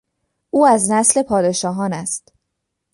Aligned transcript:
او 0.49 0.65
از 0.65 0.91
نسل 0.91 1.23
پادشاهان 1.23 1.93
است. 1.93 2.33